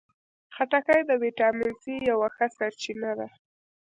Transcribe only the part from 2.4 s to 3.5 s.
سرچینه ده.